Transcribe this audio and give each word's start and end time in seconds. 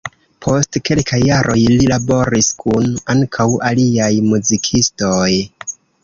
Post 0.43 0.77
kelkaj 0.87 1.17
jaroj 1.25 1.57
li 1.81 1.83
laboris 1.91 2.47
kun 2.63 2.87
ankaŭ 3.15 3.47
aliaj 3.71 4.09
muzikistoj. 4.31 5.29